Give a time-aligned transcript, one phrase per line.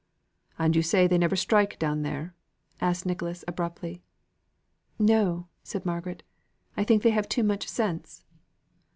[0.57, 2.33] "And yo say they never strike down there?"
[2.79, 4.01] asked Nicholas abruptly.
[4.97, 6.23] "No!" said Margaret;
[6.75, 8.23] "I think they have too much sense."